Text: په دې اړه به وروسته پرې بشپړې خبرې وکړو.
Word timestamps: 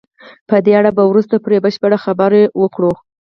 په 0.49 0.55
دې 0.65 0.73
اړه 0.79 0.91
به 0.97 1.03
وروسته 1.07 1.35
پرې 1.45 1.57
بشپړې 1.63 1.97
خبرې 2.05 2.43
وکړو. 2.61 2.91